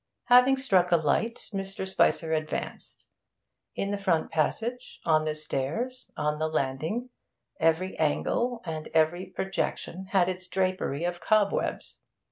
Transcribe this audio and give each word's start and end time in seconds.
Having 0.29 0.57
struck 0.57 0.91
a 0.91 0.95
light, 0.97 1.51
Mr. 1.53 1.87
Spicer 1.87 2.33
advanced. 2.33 3.05
In 3.75 3.91
the 3.91 3.99
front 3.99 4.31
passage, 4.31 4.99
on 5.05 5.25
the 5.25 5.35
stairs, 5.35 6.09
on 6.17 6.37
the 6.37 6.47
landing, 6.47 7.11
every 7.59 7.95
angle 7.99 8.63
and 8.65 8.89
every 8.95 9.27
projection 9.27 10.07
had 10.07 10.27
its 10.27 10.47
drapery 10.47 11.03
of 11.03 11.19
cobwebs. 11.19 11.99